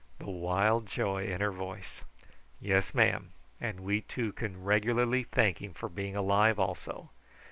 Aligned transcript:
The 0.17 0.31
wild 0.31 0.87
joy 0.87 1.27
in 1.27 1.41
her 1.41 1.51
voice! 1.51 2.01
"Yes, 2.59 2.95
ma'am; 2.95 3.33
and 3.59 3.81
we 3.81 4.01
two 4.01 4.33
can 4.33 4.63
regularly 4.63 5.25
thank 5.25 5.61
him 5.61 5.75
for 5.75 5.89
being 5.89 6.15
alive 6.15 6.57
also. 6.57 7.11